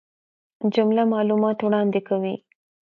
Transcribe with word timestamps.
جمله 0.75 1.03
معلومات 1.13 1.57
وړاندي 1.61 2.01
کوي. 2.09 2.35